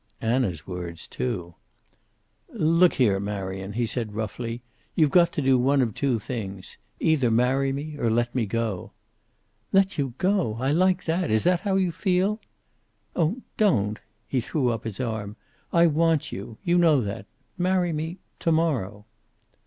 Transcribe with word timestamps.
Anna's 0.19 0.65
words, 0.65 1.05
too! 1.05 1.53
"Look 2.49 2.93
here, 2.95 3.19
Marion," 3.19 3.73
he 3.73 3.85
said, 3.85 4.15
roughly, 4.15 4.63
"you've 4.95 5.11
got 5.11 5.31
to 5.33 5.43
do 5.43 5.59
one 5.59 5.79
of 5.79 5.93
two 5.93 6.17
things. 6.17 6.79
Either 6.99 7.29
marry 7.29 7.71
me 7.71 7.97
or 7.99 8.09
let 8.09 8.33
me 8.33 8.47
go." 8.47 8.93
"Let 9.71 9.99
you 9.99 10.15
go! 10.17 10.55
I 10.55 10.71
like 10.71 11.03
that. 11.05 11.29
If 11.29 11.43
that 11.43 11.53
is 11.61 11.61
how 11.61 11.75
you 11.75 11.91
feel?" 11.91 12.39
"Oh 13.15 13.43
don't." 13.57 13.99
He 14.27 14.41
threw 14.41 14.69
up 14.69 14.85
his 14.85 14.99
arm. 14.99 15.35
"I 15.71 15.85
want 15.85 16.31
you. 16.31 16.57
You 16.63 16.79
know 16.79 16.99
that. 17.01 17.27
Marry 17.59 17.93
me 17.93 18.17
to 18.39 18.51
morrow." 18.51 19.05